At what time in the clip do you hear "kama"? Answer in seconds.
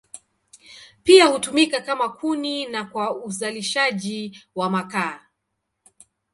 1.81-2.09